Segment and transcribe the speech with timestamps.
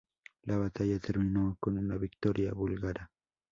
[0.45, 3.11] La batalla terminó con una victoria búlgara.